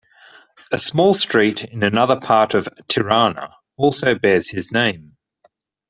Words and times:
A 0.71 0.79
small 0.79 1.13
street 1.13 1.63
in 1.63 1.83
another 1.83 2.19
part 2.19 2.55
of 2.55 2.67
Tirana 2.87 3.55
also 3.77 4.15
bears 4.15 4.49
his 4.49 4.71
name. 4.71 5.15